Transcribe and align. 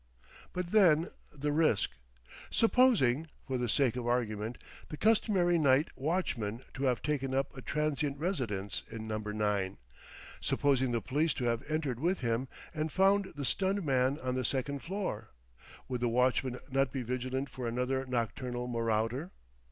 But 0.51 0.71
then 0.71 1.09
the 1.31 1.51
risk.... 1.51 1.91
Supposing 2.49 3.27
(for 3.45 3.59
the 3.59 3.69
sake 3.69 3.95
of 3.95 4.07
argument) 4.07 4.57
the 4.89 4.97
customary 4.97 5.59
night 5.59 5.89
watchman 5.95 6.63
to 6.73 6.85
have 6.85 7.03
taken 7.03 7.35
up 7.35 7.55
a 7.55 7.61
transient 7.61 8.17
residence 8.17 8.81
in 8.89 9.05
Number 9.07 9.31
9; 9.31 9.77
supposing 10.39 10.91
the 10.91 11.01
police 11.01 11.35
to 11.35 11.43
have 11.43 11.61
entered 11.69 11.99
with 11.99 12.21
him 12.21 12.47
and 12.73 12.91
found 12.91 13.33
the 13.35 13.45
stunned 13.45 13.85
man 13.85 14.17
on 14.21 14.33
the 14.33 14.43
second 14.43 14.79
floor: 14.81 15.29
would 15.87 16.01
the 16.01 16.09
watchman 16.09 16.57
not 16.71 16.91
be 16.91 17.03
vigilant 17.03 17.47
for 17.51 17.67
another 17.67 18.03
nocturnal 18.07 18.67
marauder? 18.67 19.29